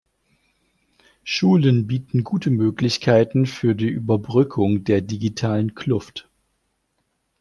Schulen 1.23 1.85
bieten 1.85 2.23
gute 2.23 2.49
Möglichkeiten 2.49 3.45
für 3.45 3.75
die 3.75 3.85
Überbrückung 3.87 4.83
der 4.83 4.99
digitalen 5.01 5.75
Kluft. 5.75 6.27